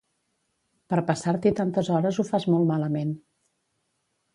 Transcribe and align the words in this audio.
Per 0.93 0.99
passar-t'hi 1.11 1.53
tantes 1.61 1.95
hores 1.99 2.21
ho 2.25 2.29
fas 2.33 2.51
molt 2.55 2.69
malament 2.75 3.17